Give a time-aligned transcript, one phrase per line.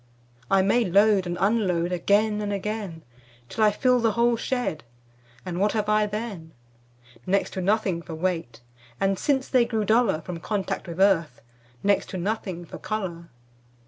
[0.49, 3.03] I may load and unload Again and again
[3.49, 4.83] Till I fill the whole shed,
[5.45, 6.53] And what have I then?
[7.27, 8.61] Next to nothing for weight,
[8.99, 11.39] And since they grew duller From contact with earth,
[11.83, 13.29] Next to nothing for color.